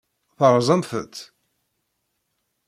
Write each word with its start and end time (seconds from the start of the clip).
Terẓamt-tt? 0.37 1.17